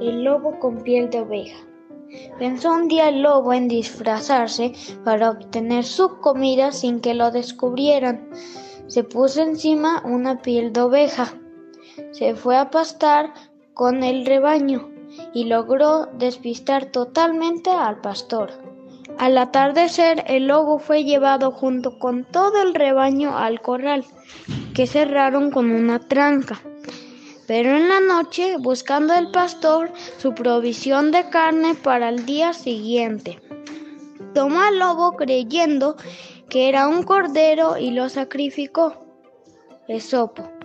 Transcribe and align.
El 0.00 0.24
lobo 0.24 0.58
con 0.58 0.82
piel 0.82 1.10
de 1.10 1.20
oveja. 1.20 1.58
Pensó 2.38 2.72
un 2.72 2.88
día 2.88 3.08
el 3.08 3.22
lobo 3.22 3.52
en 3.52 3.68
disfrazarse 3.68 4.72
para 5.04 5.30
obtener 5.30 5.84
su 5.84 6.18
comida 6.18 6.72
sin 6.72 7.00
que 7.00 7.14
lo 7.14 7.30
descubrieran. 7.30 8.28
Se 8.88 9.04
puso 9.04 9.42
encima 9.42 10.02
una 10.04 10.42
piel 10.42 10.72
de 10.72 10.80
oveja. 10.80 11.34
Se 12.10 12.34
fue 12.34 12.56
a 12.56 12.70
pastar 12.70 13.32
con 13.74 14.02
el 14.02 14.26
rebaño 14.26 14.90
y 15.32 15.44
logró 15.44 16.06
despistar 16.06 16.86
totalmente 16.86 17.70
al 17.70 18.00
pastor. 18.00 18.50
Al 19.18 19.36
atardecer 19.38 20.24
el 20.26 20.46
lobo 20.46 20.78
fue 20.78 21.04
llevado 21.04 21.50
junto 21.50 21.98
con 21.98 22.24
todo 22.24 22.62
el 22.62 22.74
rebaño 22.74 23.36
al 23.36 23.60
corral, 23.60 24.04
que 24.74 24.86
cerraron 24.86 25.50
con 25.50 25.70
una 25.70 25.98
tranca. 26.00 26.60
Pero 27.50 27.76
en 27.76 27.88
la 27.88 27.98
noche, 27.98 28.58
buscando 28.58 29.12
el 29.12 29.32
pastor 29.32 29.90
su 30.18 30.32
provisión 30.34 31.10
de 31.10 31.28
carne 31.30 31.74
para 31.74 32.08
el 32.08 32.24
día 32.24 32.52
siguiente, 32.52 33.40
tomó 34.34 34.60
al 34.60 34.78
lobo 34.78 35.16
creyendo 35.16 35.96
que 36.48 36.68
era 36.68 36.86
un 36.86 37.02
cordero 37.02 37.76
y 37.76 37.90
lo 37.90 38.08
sacrificó. 38.08 39.04
Esopo. 39.88 40.59